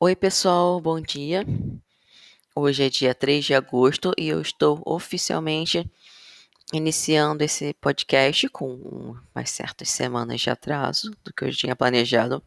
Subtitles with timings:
[0.00, 1.46] Oi, pessoal, bom dia.
[2.54, 5.88] Hoje é dia 3 de agosto e eu estou oficialmente
[6.72, 8.74] iniciando esse podcast com
[9.32, 12.42] umas certas semanas de atraso do que eu tinha planejado.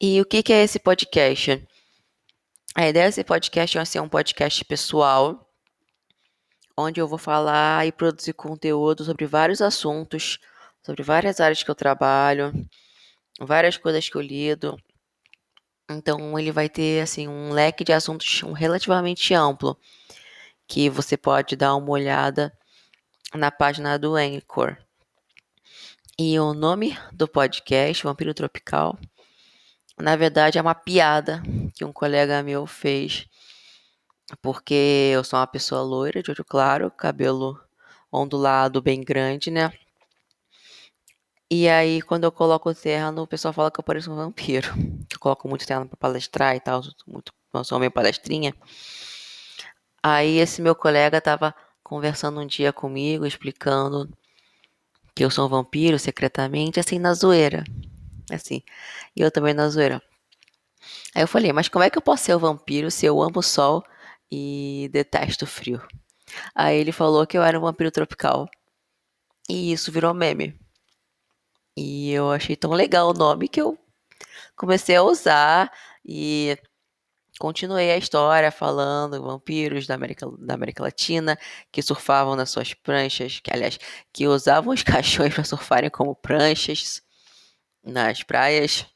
[0.00, 1.64] E o que, que é esse podcast?
[2.74, 5.48] A ideia desse podcast é ser um podcast pessoal,
[6.76, 10.40] onde eu vou falar e produzir conteúdo sobre vários assuntos,
[10.82, 12.52] sobre várias áreas que eu trabalho,
[13.40, 14.76] várias coisas que eu lido.
[15.88, 19.78] Então ele vai ter assim um leque de assuntos relativamente amplo,
[20.66, 22.52] que você pode dar uma olhada
[23.32, 24.76] na página do Anchor.
[26.18, 28.98] E o nome do podcast, Vampiro Tropical,
[29.98, 31.42] na verdade é uma piada
[31.74, 33.26] que um colega meu fez,
[34.42, 37.60] porque eu sou uma pessoa loira, de olho claro, cabelo
[38.10, 39.72] ondulado bem grande, né?
[41.48, 44.68] E aí, quando eu coloco terno, o pessoal fala que eu pareço um vampiro.
[45.26, 47.32] Eu coloco muito terno pra palestrar e tal, muito,
[47.64, 48.54] sou meio palestrinha.
[50.00, 51.52] Aí, esse meu colega tava
[51.82, 54.08] conversando um dia comigo, explicando
[55.16, 57.64] que eu sou um vampiro secretamente, assim, na zoeira.
[58.30, 58.62] Assim,
[59.16, 60.00] e eu também na zoeira.
[61.12, 63.40] Aí eu falei, mas como é que eu posso ser um vampiro se eu amo
[63.40, 63.82] o sol
[64.30, 65.82] e detesto o frio?
[66.54, 68.48] Aí ele falou que eu era um vampiro tropical.
[69.48, 70.56] E isso virou meme.
[71.76, 73.76] E eu achei tão legal o nome que eu
[74.56, 75.72] comecei a usar
[76.04, 76.56] e
[77.38, 81.38] continuei a história falando vampiros da América, da América Latina
[81.70, 83.78] que surfavam nas suas pranchas, que aliás,
[84.12, 87.02] que usavam os caixões para surfarem como pranchas
[87.84, 88.86] nas praias.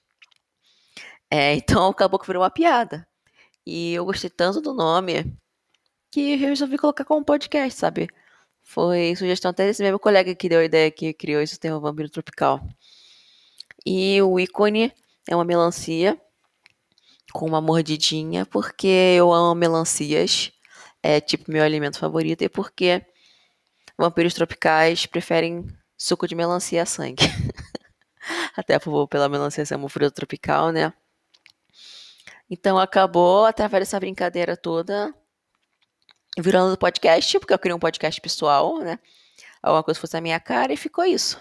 [1.30, 3.06] É, então acabou que virou uma piada.
[3.66, 5.36] E eu gostei tanto do nome
[6.10, 8.08] que eu resolvi colocar como podcast, sabe?
[8.62, 12.08] Foi sugestão até desse mesmo colega que deu a ideia que criou esse termo vampiro
[12.08, 12.60] tropical.
[13.86, 14.92] E o ícone
[15.28, 16.20] é uma melancia
[17.32, 20.52] com uma mordidinha, porque eu amo melancias.
[21.02, 23.04] É tipo meu alimento favorito e porque
[23.96, 27.24] vampiros tropicais preferem suco de melancia a sangue.
[28.56, 28.78] Até
[29.08, 30.92] pela melancia ser um fruto tropical, né?
[32.50, 35.14] Então acabou, através dessa brincadeira toda,
[36.38, 38.98] virando podcast, porque eu queria um podcast pessoal, né?
[39.62, 41.40] Alguma coisa fosse a minha cara e ficou isso.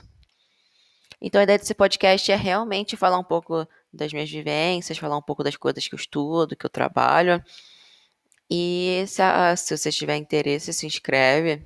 [1.21, 5.21] Então a ideia desse podcast é realmente falar um pouco das minhas vivências, falar um
[5.21, 7.43] pouco das coisas que eu estudo, que eu trabalho.
[8.49, 9.21] E se,
[9.57, 11.63] se você tiver interesse, se inscreve.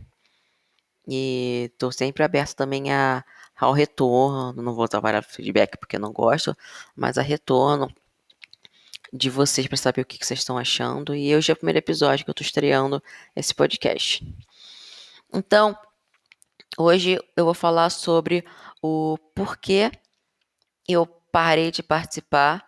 [1.07, 3.23] E estou sempre aberto também a,
[3.59, 4.61] ao retorno.
[4.61, 6.55] Não vou trabalhar feedback porque não gosto,
[6.95, 7.93] mas a retorno
[9.11, 11.15] de vocês para saber o que, que, vocês estão achando.
[11.15, 13.01] E hoje é o primeiro episódio que eu estou estreando
[13.35, 14.25] esse podcast.
[15.31, 15.77] Então,
[16.77, 18.43] hoje eu vou falar sobre
[18.81, 19.91] o porquê
[20.87, 22.63] eu parei de participar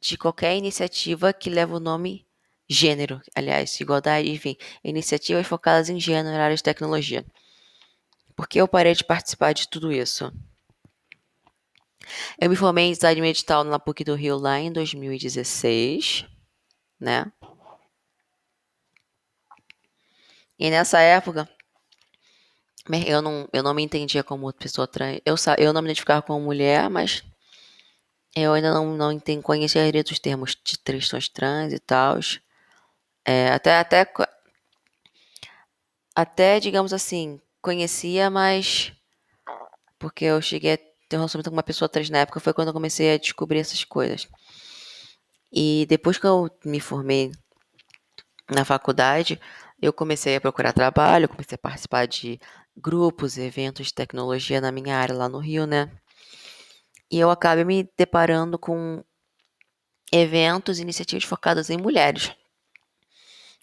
[0.00, 2.26] de qualquer iniciativa que leva o nome
[2.66, 7.26] gênero, aliás, igualdade, enfim, iniciativas focadas em gênero na área de tecnologia.
[8.34, 10.32] Por que eu parei de participar de tudo isso?
[12.40, 16.24] Eu me formei em design medital na PUC do Rio lá em 2016,
[16.98, 17.30] né?
[20.58, 21.46] E nessa época,
[23.06, 25.20] eu não, eu não me entendia como pessoa trans.
[25.26, 27.22] Eu, eu não me identificava como mulher, mas
[28.34, 32.18] eu ainda não, não entendi, conhecia a maioria dos termos de questões trans e tal.
[33.24, 34.06] É, até, até,
[36.14, 38.92] até, digamos assim, conhecia, mas
[39.98, 42.68] porque eu cheguei a ter um relacionamento com uma pessoa trans na época, foi quando
[42.68, 44.28] eu comecei a descobrir essas coisas.
[45.52, 47.32] E depois que eu me formei
[48.48, 49.40] na faculdade,
[49.82, 52.40] eu comecei a procurar trabalho, comecei a participar de
[52.76, 55.90] grupos, eventos de tecnologia na minha área lá no Rio, né?
[57.10, 59.02] E eu acabei me deparando com
[60.12, 62.32] eventos e iniciativas focadas em mulheres.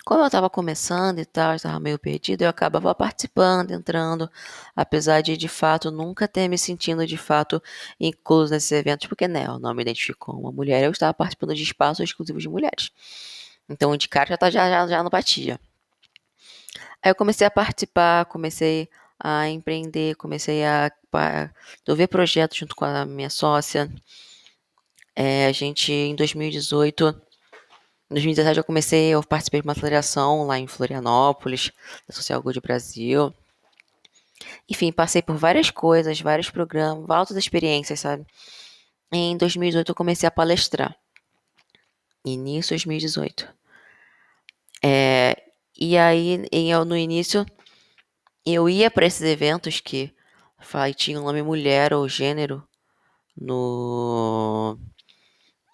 [0.05, 4.31] Como eu estava começando e tal, estava meio perdido, eu acabava participando, entrando,
[4.73, 7.61] apesar de de fato nunca ter me sentindo de fato
[7.99, 11.53] incluso nesses eventos, porque né, eu não me identifico como uma mulher, eu estava participando
[11.53, 12.89] de espaços exclusivos de mulheres.
[13.69, 15.59] Então de cara já, tá, já, já, já não batia.
[17.03, 19.06] Aí eu comecei a participar, comecei a
[19.49, 21.49] empreender, comecei a, a
[21.79, 23.89] desenvolver projetos junto com a minha sócia.
[25.15, 27.09] É, a gente, em 2018,
[28.09, 31.71] em 2017 eu comecei, eu participei de uma aceleração lá em Florianópolis,
[32.07, 33.33] da Social Good Brasil.
[34.69, 38.25] Enfim, passei por várias coisas, vários programas, altas experiências, sabe?
[39.11, 40.95] Em 2018 eu comecei a palestrar.
[42.23, 43.47] Início de 2018.
[44.83, 45.35] É,
[45.77, 47.45] e aí, eu, no início,
[48.53, 50.13] eu ia para esses eventos que
[50.95, 52.63] tinham nome mulher ou gênero
[53.35, 54.77] no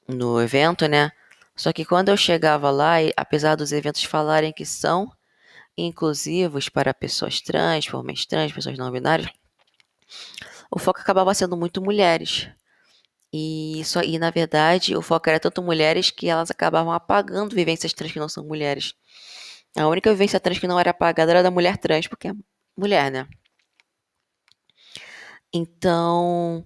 [0.08, 1.12] no evento, né?
[1.56, 5.12] Só que quando eu chegava lá, apesar dos eventos falarem que são
[5.78, 9.30] inclusivos para pessoas trans, homens trans, pessoas não binárias,
[10.72, 12.50] o foco acabava sendo muito mulheres.
[13.32, 17.94] E, isso, e na verdade, o foco era tanto mulheres que elas acabavam apagando vivências
[17.94, 18.94] trans que não são mulheres.
[19.76, 22.32] A única vivência trans que não era apagada era da mulher trans, porque
[22.78, 23.28] mulher, né?
[25.54, 26.66] Então,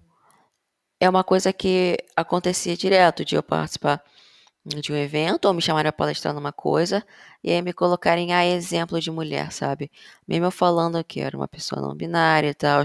[1.00, 4.04] é uma coisa que acontecia direto de eu participar
[4.66, 7.06] de um evento ou me chamarem para palestrar numa coisa
[7.44, 9.92] e aí me colocarem a exemplo de mulher, sabe?
[10.28, 12.84] Mesmo eu falando que era uma pessoa não binária e tal.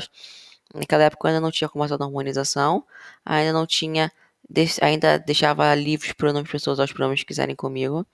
[0.75, 2.85] Naquela época eu ainda não tinha começado a harmonização,
[3.25, 4.13] ainda não tinha,
[4.83, 8.07] ainda deixava livres pronomes pessoas aos pronomes que quiserem comigo.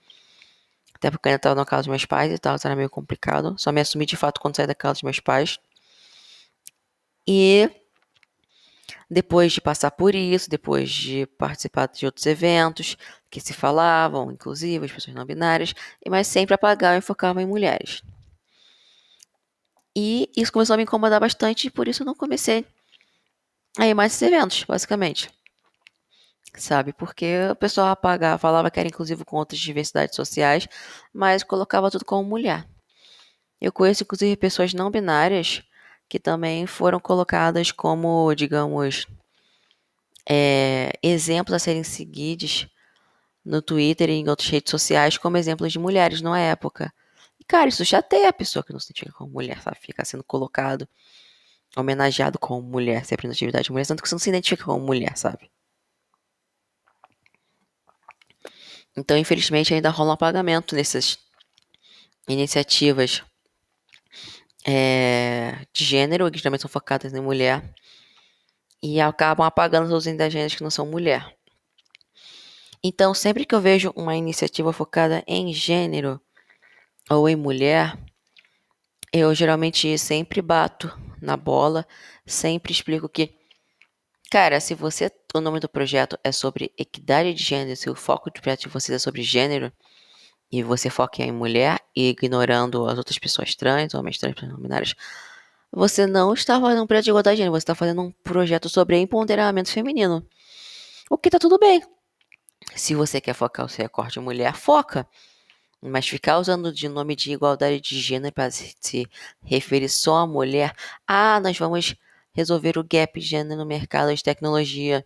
[0.99, 3.55] Até porque eu ainda estava na casa dos meus pais e tal, era meio complicado.
[3.57, 5.57] Só me assumi de fato quando saí da casa dos meus pais.
[7.25, 7.69] E
[9.09, 12.97] depois de passar por isso, depois de participar de outros eventos
[13.29, 15.73] que se falavam, inclusive as pessoas não binárias,
[16.07, 18.03] mas sempre apagavam e focavam em mulheres.
[19.95, 22.65] E isso começou a me incomodar bastante, por isso eu não comecei
[23.77, 25.29] a ir mais esses eventos, basicamente.
[26.55, 26.93] Sabe?
[26.93, 30.67] Porque o pessoal apagava, falava que era inclusive com outras diversidades sociais,
[31.13, 32.67] mas colocava tudo como mulher.
[33.61, 35.63] Eu conheço, inclusive, pessoas não binárias
[36.07, 39.05] que também foram colocadas como, digamos,
[40.27, 42.67] é, exemplos a serem seguidos
[43.45, 46.93] no Twitter e em outras redes sociais como exemplos de mulheres na época.
[47.39, 49.77] E, cara, isso chateia a pessoa que não se identifica como mulher, sabe?
[49.79, 50.87] Ficar sendo colocado,
[51.75, 54.85] homenageado como mulher, sempre na atividade de mulher, tanto que você não se identifica como
[54.85, 55.49] mulher, sabe?
[58.99, 61.17] Então, infelizmente, ainda rola um apagamento nessas
[62.27, 63.23] iniciativas
[64.67, 67.73] é, de gênero, que geralmente são focadas em mulher,
[68.83, 71.33] e acabam apagando os indígenas que não são mulher.
[72.83, 76.19] Então, sempre que eu vejo uma iniciativa focada em gênero
[77.09, 77.97] ou em mulher,
[79.13, 80.91] eu geralmente sempre bato
[81.21, 81.87] na bola,
[82.25, 83.33] sempre explico que,
[84.29, 88.29] cara, se você o nome do projeto é sobre equidade de gênero, se o foco
[88.29, 89.71] do projeto de vocês é sobre gênero,
[90.51, 94.95] e você foca em mulher ignorando as outras pessoas trans, homens trans, binários,
[95.71, 98.67] você não está fazendo um projeto de igualdade de gênero, você está fazendo um projeto
[98.67, 100.25] sobre empoderamento feminino.
[101.09, 101.81] O que tá tudo bem.
[102.75, 105.07] Se você quer focar o seu recorte mulher, foca.
[105.81, 109.07] Mas ficar usando de nome de igualdade de gênero para se
[109.43, 110.75] referir só a mulher,
[111.07, 111.95] ah, nós vamos
[112.39, 115.05] resolver o gap de gênero no mercado de tecnologia.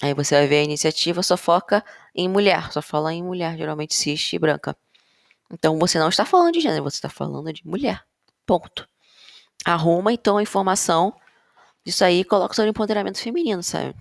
[0.00, 3.94] Aí você vai ver a iniciativa só foca em mulher, só fala em mulher, geralmente
[3.94, 4.76] cis e branca.
[5.52, 8.02] Então você não está falando de gênero, você está falando de mulher.
[8.46, 8.88] Ponto.
[9.64, 11.14] Arruma então a informação
[11.84, 13.94] disso aí e coloca sobre empoderamento feminino, sabe?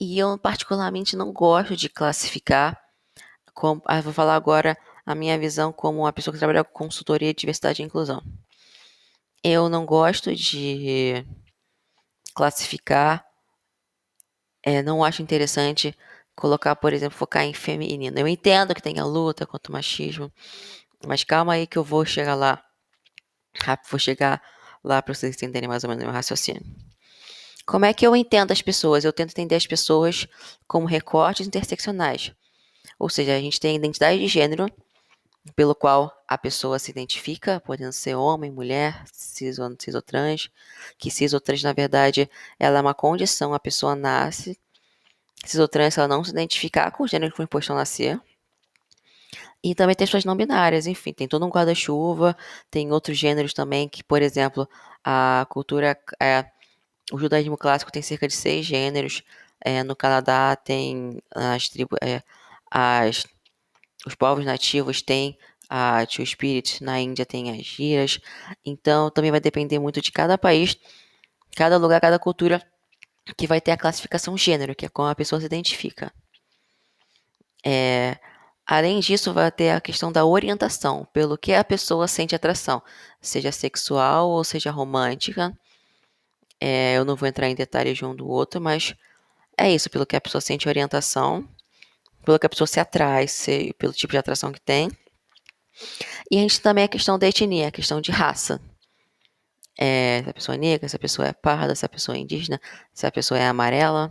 [0.00, 2.80] E eu particularmente não gosto de classificar
[3.54, 7.32] como, ah, vou falar agora a minha visão como uma pessoa que trabalha com consultoria
[7.32, 8.22] de diversidade e inclusão.
[9.48, 11.24] Eu não gosto de
[12.34, 13.24] classificar
[14.60, 15.96] é, não acho interessante
[16.34, 18.18] colocar, por exemplo, focar em feminino.
[18.18, 20.32] Eu entendo que tem a luta contra o machismo,
[21.06, 22.60] mas calma aí que eu vou chegar lá.
[23.88, 24.42] Vou chegar
[24.82, 26.64] lá para vocês entenderem mais ou menos o meu raciocínio.
[27.64, 29.04] Como é que eu entendo as pessoas?
[29.04, 30.26] Eu tento entender as pessoas
[30.66, 32.32] como recortes interseccionais.
[32.98, 34.68] Ou seja, a gente tem identidade de gênero,
[35.54, 40.50] pelo qual a pessoa se identifica, podendo ser homem, mulher, cis ou, cis ou trans,
[40.98, 44.58] que cis ou trans, na verdade, ela é uma condição, a pessoa nasce,
[45.44, 48.20] cis ou trans, ela não se identificar com o gênero que foi imposto a nascer,
[49.62, 52.36] e também tem pessoas não binárias, enfim, tem todo um guarda-chuva,
[52.70, 54.68] tem outros gêneros também, que, por exemplo,
[55.04, 56.44] a cultura, é,
[57.12, 59.22] o judaísmo clássico tem cerca de seis gêneros,
[59.60, 62.22] é, no Canadá tem as tribos, é,
[62.70, 63.24] as
[64.06, 65.36] os povos nativos têm
[65.68, 68.20] a Two Spirit, na Índia tem as giras.
[68.64, 70.78] Então também vai depender muito de cada país,
[71.56, 72.62] cada lugar, cada cultura
[73.36, 76.12] que vai ter a classificação gênero, que é como a pessoa se identifica.
[77.64, 78.16] É,
[78.64, 82.80] além disso, vai ter a questão da orientação, pelo que a pessoa sente atração,
[83.20, 85.52] seja sexual ou seja romântica.
[86.60, 88.94] É, eu não vou entrar em detalhes de um do outro, mas
[89.58, 91.48] é isso, pelo que a pessoa sente orientação
[92.26, 94.90] pelo que a pessoa se atrai, se, pelo tipo de atração que tem.
[96.28, 98.60] E a gente também a questão da etnia, a questão de raça.
[99.78, 102.20] É, se a pessoa é negra, se a pessoa é parda, se a pessoa é
[102.20, 102.60] indígena,
[102.92, 104.10] se a pessoa é amarela.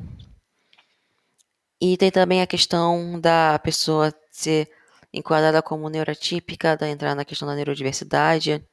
[1.81, 4.71] E tem também a questão da pessoa ser
[5.13, 8.65] enquadrada como neurotípica, da entrar na questão da neurodiversidade.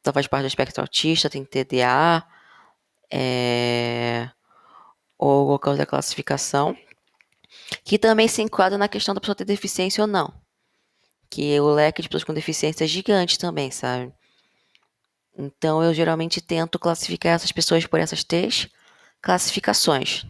[0.00, 2.26] Então faz parte do espectro autista, tem TDA,
[3.08, 4.28] é,
[5.16, 6.76] ou qualquer outra classificação.
[7.84, 10.32] Que também se enquadra na questão da pessoa ter deficiência ou não.
[11.30, 14.12] Que o leque de pessoas com deficiência é gigante também, sabe?
[15.36, 18.68] Então eu geralmente tento classificar essas pessoas por essas três
[19.20, 20.26] classificações.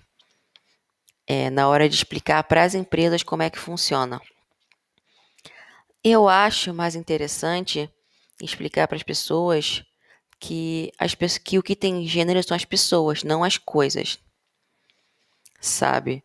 [1.27, 4.21] É, na hora de explicar para as empresas como é que funciona.
[6.03, 7.91] Eu acho mais interessante
[8.41, 9.83] explicar para as pessoas
[10.41, 14.19] que, as, que o que tem gênero são as pessoas, não as coisas.
[15.61, 16.23] Sabe?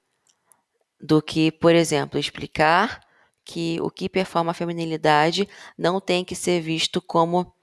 [1.05, 3.01] Do que, por exemplo, explicar
[3.43, 7.53] que o que performa a feminilidade não tem que ser visto como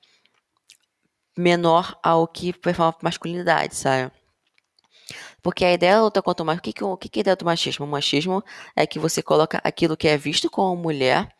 [1.34, 4.12] menor ao que performa a masculinidade, sabe?
[5.42, 6.92] Porque a ideia da luta contra o machismo.
[6.92, 7.86] O que, que é a ideia do machismo?
[7.86, 8.44] O machismo
[8.76, 11.34] é que você coloca aquilo que é visto como mulher,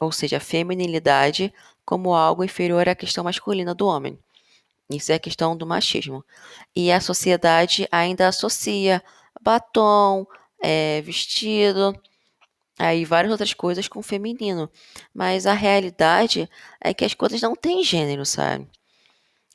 [0.00, 4.18] ou seja, a feminilidade, como algo inferior à questão masculina do homem.
[4.90, 6.24] Isso é a questão do machismo.
[6.74, 9.02] E a sociedade ainda associa
[9.40, 10.26] batom,
[10.62, 11.94] é, vestido,
[12.78, 14.70] aí várias outras coisas com feminino.
[15.14, 16.48] Mas a realidade
[16.80, 18.68] é que as coisas não têm gênero, sabe?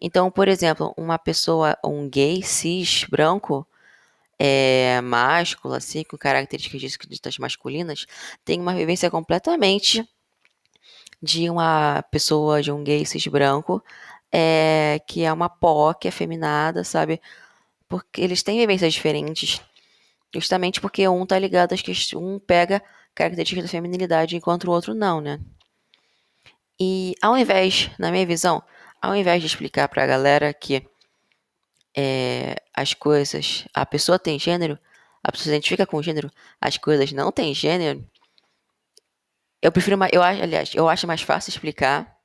[0.02, 3.68] Então, por exemplo, uma pessoa, um gay cis branco,
[4.40, 8.06] é, másculo, assim, com características ditas masculinas,
[8.46, 10.08] tem uma vivência completamente
[11.22, 13.84] de uma pessoa, de um gay cis branco,
[14.32, 17.22] é, que é uma POC, afeminada, sabe?
[17.88, 19.62] Porque eles têm vivências diferentes,
[20.34, 22.82] justamente porque um tá ligado às que um pega
[23.16, 25.40] características da feminilidade enquanto o outro não, né?
[26.80, 28.62] E ao invés, na minha visão,
[29.02, 30.88] ao invés de explicar para a galera que
[31.96, 34.78] é, as coisas, a pessoa tem gênero,
[35.24, 36.32] a pessoa se identifica com gênero,
[36.62, 38.08] as coisas não têm gênero,
[39.62, 42.16] eu prefiro, eu aliás, eu acho mais fácil explicar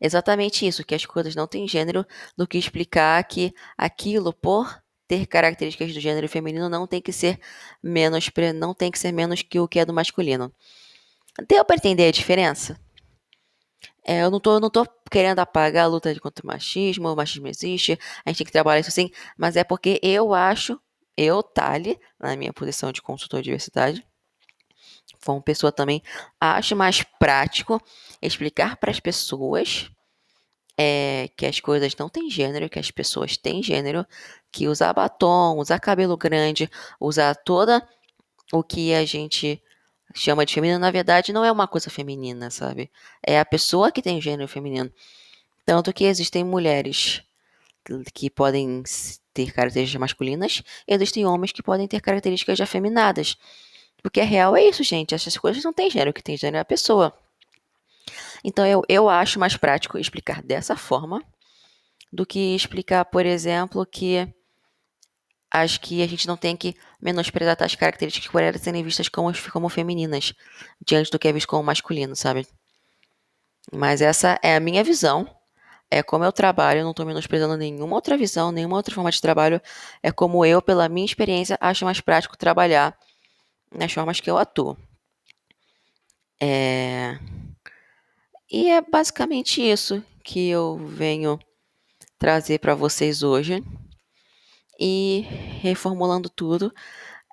[0.00, 4.79] exatamente isso, que as coisas não têm gênero, do que explicar que aquilo, por
[5.10, 7.40] ter características do gênero feminino, não tem que ser
[7.82, 10.54] menos, não tem que ser menos que o que é do masculino.
[11.48, 12.78] Deu para entender a diferença?
[14.06, 17.48] É, eu não tô, não tô querendo apagar a luta contra o machismo, o machismo
[17.48, 20.80] existe, a gente tem que trabalhar isso assim, mas é porque eu acho,
[21.16, 24.06] eu, Tali, na minha posição de consultor de diversidade,
[25.24, 26.04] como pessoa também,
[26.40, 27.82] acho mais prático
[28.22, 29.90] explicar para as pessoas
[30.82, 34.06] é, que as coisas não têm gênero, que as pessoas têm gênero,
[34.50, 37.86] que usar batom, usar cabelo grande, usar toda
[38.50, 39.62] o que a gente
[40.14, 42.90] chama de feminino, na verdade, não é uma coisa feminina, sabe?
[43.22, 44.90] É a pessoa que tem gênero feminino.
[45.66, 47.22] Tanto que existem mulheres
[48.14, 48.82] que podem
[49.34, 53.36] ter características masculinas, e existem homens que podem ter características afeminadas.
[54.02, 55.14] Porque a real é isso, gente.
[55.14, 57.12] Essas coisas não têm gênero, o que tem gênero é a pessoa.
[58.44, 61.22] Então eu, eu acho mais prático explicar dessa forma
[62.12, 64.28] do que explicar, por exemplo, que
[65.50, 69.32] acho que a gente não tem que menosprezar as características por elas serem vistas como,
[69.50, 70.32] como femininas,
[70.84, 72.46] diante do que é visto como masculino, sabe?
[73.72, 75.28] Mas essa é a minha visão.
[75.90, 79.60] É como eu trabalho, não estou menosprezando nenhuma outra visão, nenhuma outra forma de trabalho.
[80.02, 82.96] É como eu, pela minha experiência, acho mais prático trabalhar
[83.72, 84.76] nas formas que eu atuo.
[86.40, 87.18] É...
[88.50, 91.38] E é basicamente isso que eu venho
[92.18, 93.62] trazer para vocês hoje.
[94.78, 95.24] E
[95.60, 96.72] reformulando tudo,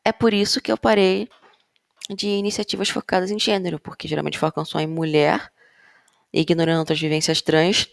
[0.05, 1.27] é por isso que eu parei
[2.09, 5.51] de iniciativas focadas em gênero, porque geralmente focam só em mulher,
[6.31, 7.87] ignorando outras vivências trans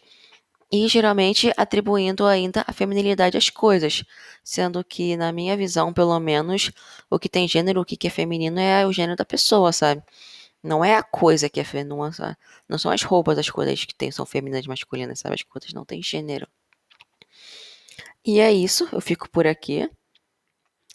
[0.70, 4.04] e geralmente atribuindo ainda a feminilidade às coisas,
[4.42, 6.70] sendo que, na minha visão, pelo menos,
[7.08, 10.02] o que tem gênero, o que é feminino é o gênero da pessoa, sabe?
[10.64, 14.10] Não é a coisa que é feminina, não são as roupas as coisas que tem,
[14.10, 15.34] são femininas e masculinas, sabe?
[15.34, 16.48] As coisas não têm gênero.
[18.24, 19.90] E é isso, eu fico por aqui.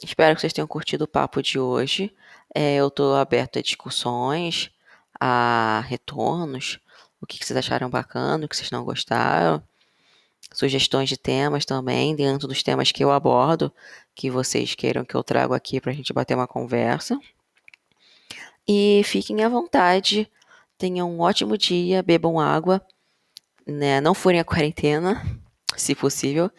[0.03, 2.11] Espero que vocês tenham curtido o papo de hoje.
[2.53, 4.71] É, eu estou aberto a discussões,
[5.19, 6.79] a retornos
[7.21, 9.61] o que vocês acharam bacana, o que vocês não gostaram.
[10.51, 13.71] Sugestões de temas também, dentro dos temas que eu abordo,
[14.15, 17.19] que vocês queiram que eu trago aqui para a gente bater uma conversa.
[18.71, 20.31] E fiquem à vontade,
[20.77, 22.79] tenham um ótimo dia, bebam água,
[23.65, 23.99] né?
[23.99, 25.25] não furem a quarentena,
[25.75, 26.51] se possível,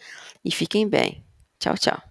[0.43, 1.23] e fiquem bem.
[1.57, 2.10] Tchau, tchau.